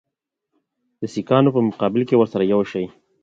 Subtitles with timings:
[1.01, 2.85] د سیکهانو په مقابل کې ورسره یو شي.